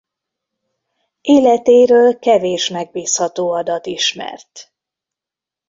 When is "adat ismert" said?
3.51-4.73